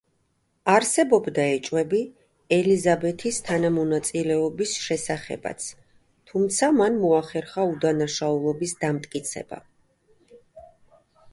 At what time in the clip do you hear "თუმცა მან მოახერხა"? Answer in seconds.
6.31-7.67